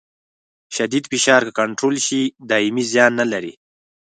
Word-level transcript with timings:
شدید 0.75 1.03
فشار 1.11 1.41
که 1.47 1.51
کنټرول 1.59 1.95
شي 2.05 2.21
دایمي 2.49 2.83
زیان 2.91 3.11
نه 3.19 3.25
لري. 3.31 3.53